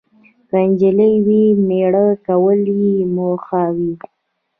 که 0.47 0.55
انجلۍ 0.65 1.13
وي، 1.25 1.43
میړه 1.67 2.05
کول 2.27 2.61
یې 2.81 2.95
موخه 3.15 3.63
وي. 3.77 3.93